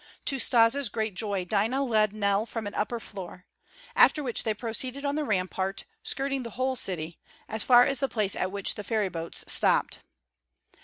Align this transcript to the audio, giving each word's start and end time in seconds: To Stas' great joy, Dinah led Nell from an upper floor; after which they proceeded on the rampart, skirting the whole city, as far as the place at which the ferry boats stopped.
To 0.25 0.39
Stas' 0.39 0.89
great 0.89 1.13
joy, 1.13 1.45
Dinah 1.45 1.83
led 1.83 2.11
Nell 2.11 2.47
from 2.47 2.65
an 2.65 2.73
upper 2.73 2.99
floor; 2.99 3.45
after 3.95 4.23
which 4.23 4.41
they 4.41 4.55
proceeded 4.55 5.05
on 5.05 5.13
the 5.13 5.23
rampart, 5.23 5.83
skirting 6.01 6.41
the 6.41 6.49
whole 6.57 6.75
city, 6.75 7.19
as 7.47 7.61
far 7.61 7.85
as 7.85 7.99
the 7.99 8.09
place 8.09 8.35
at 8.35 8.51
which 8.51 8.73
the 8.73 8.83
ferry 8.83 9.09
boats 9.09 9.43
stopped. 9.47 9.99